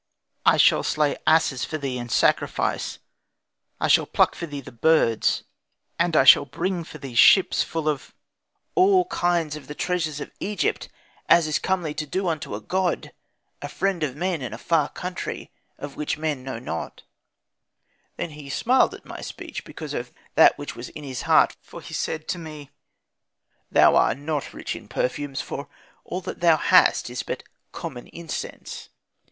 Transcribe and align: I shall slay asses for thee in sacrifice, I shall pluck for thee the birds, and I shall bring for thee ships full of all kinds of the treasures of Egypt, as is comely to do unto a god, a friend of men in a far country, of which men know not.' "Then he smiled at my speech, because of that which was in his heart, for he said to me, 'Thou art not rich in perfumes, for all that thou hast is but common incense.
I 0.47 0.57
shall 0.57 0.81
slay 0.81 1.15
asses 1.27 1.63
for 1.63 1.77
thee 1.77 1.99
in 1.99 2.09
sacrifice, 2.09 2.97
I 3.79 3.87
shall 3.87 4.07
pluck 4.07 4.33
for 4.33 4.47
thee 4.47 4.59
the 4.59 4.71
birds, 4.71 5.43
and 5.99 6.15
I 6.17 6.23
shall 6.23 6.45
bring 6.45 6.83
for 6.83 6.97
thee 6.97 7.13
ships 7.13 7.61
full 7.61 7.87
of 7.87 8.15
all 8.73 9.05
kinds 9.09 9.55
of 9.55 9.67
the 9.67 9.75
treasures 9.75 10.19
of 10.19 10.31
Egypt, 10.39 10.89
as 11.29 11.45
is 11.45 11.59
comely 11.59 11.93
to 11.93 12.07
do 12.07 12.27
unto 12.27 12.55
a 12.55 12.61
god, 12.61 13.13
a 13.61 13.69
friend 13.69 14.01
of 14.01 14.15
men 14.15 14.41
in 14.41 14.53
a 14.53 14.57
far 14.57 14.89
country, 14.89 15.51
of 15.77 15.95
which 15.97 16.17
men 16.17 16.41
know 16.41 16.57
not.' 16.57 17.03
"Then 18.17 18.31
he 18.31 18.49
smiled 18.49 18.95
at 18.95 19.05
my 19.05 19.21
speech, 19.21 19.63
because 19.63 19.93
of 19.93 20.11
that 20.33 20.57
which 20.57 20.75
was 20.75 20.89
in 20.89 21.03
his 21.03 21.21
heart, 21.29 21.55
for 21.61 21.79
he 21.79 21.93
said 21.93 22.27
to 22.29 22.39
me, 22.39 22.71
'Thou 23.69 23.95
art 23.95 24.17
not 24.17 24.51
rich 24.51 24.75
in 24.75 24.87
perfumes, 24.87 25.41
for 25.41 25.69
all 26.03 26.21
that 26.21 26.39
thou 26.39 26.57
hast 26.57 27.07
is 27.11 27.21
but 27.21 27.43
common 27.71 28.07
incense. 28.07 28.89